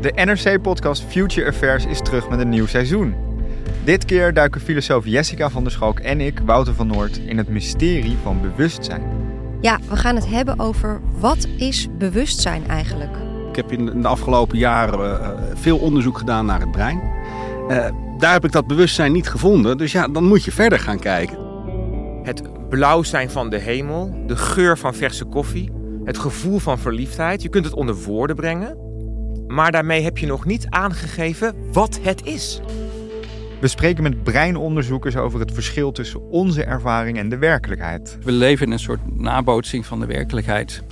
[0.00, 3.14] De NRC-podcast Future Affairs is terug met een nieuw seizoen.
[3.84, 7.48] Dit keer duiken filosoof Jessica van der Schalk en ik, Wouter van Noord, in het
[7.48, 9.02] mysterie van bewustzijn.
[9.60, 13.10] Ja, we gaan het hebben over wat is bewustzijn eigenlijk?
[13.48, 17.00] Ik heb in de afgelopen jaren uh, veel onderzoek gedaan naar het brein.
[17.68, 17.88] Uh,
[18.18, 21.38] daar heb ik dat bewustzijn niet gevonden, dus ja, dan moet je verder gaan kijken.
[22.22, 25.70] Het blauw zijn van de hemel, de geur van verse koffie,
[26.04, 27.42] het gevoel van verliefdheid.
[27.42, 28.89] Je kunt het onder woorden brengen,
[29.50, 32.60] maar daarmee heb je nog niet aangegeven wat het is.
[33.60, 38.18] We spreken met breinonderzoekers over het verschil tussen onze ervaring en de werkelijkheid.
[38.22, 40.82] We leven in een soort nabootsing van de werkelijkheid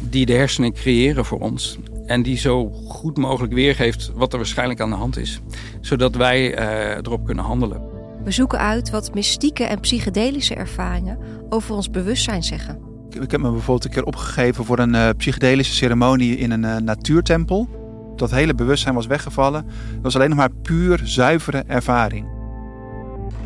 [0.00, 1.78] die de hersenen creëren voor ons.
[2.06, 5.40] En die zo goed mogelijk weergeeft wat er waarschijnlijk aan de hand is.
[5.80, 7.82] Zodat wij uh, erop kunnen handelen.
[8.24, 11.18] We zoeken uit wat mystieke en psychedelische ervaringen
[11.48, 12.78] over ons bewustzijn zeggen.
[13.20, 16.76] Ik heb me bijvoorbeeld een keer opgegeven voor een uh, psychedelische ceremonie in een uh,
[16.76, 17.83] natuurtempel.
[18.16, 19.64] Dat hele bewustzijn was weggevallen.
[19.92, 22.26] Dat was alleen nog maar puur zuivere ervaring.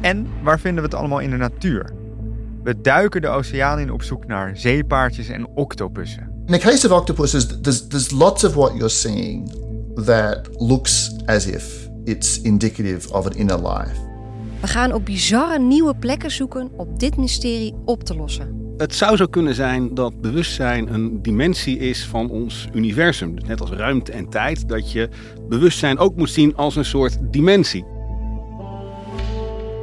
[0.01, 1.91] En waar vinden we het allemaal in de natuur?
[2.62, 6.31] We duiken de oceaan in op zoek naar zeepaardjes en octopussen.
[6.47, 9.53] In the case of octopuses, there's, there's lots of what you're seeing
[10.05, 14.07] that looks as if it's indicative of an inner life.
[14.61, 18.58] We gaan op bizarre nieuwe plekken zoeken om dit mysterie op te lossen.
[18.79, 23.35] Het zou zo kunnen zijn dat bewustzijn een dimensie is van ons universum.
[23.35, 25.09] Dus net als ruimte en tijd, dat je
[25.48, 27.85] bewustzijn ook moet zien als een soort dimensie.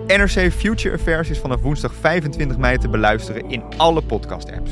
[0.07, 4.71] NRC Future Affairs is vanaf woensdag 25 mei te beluisteren in alle podcast-apps.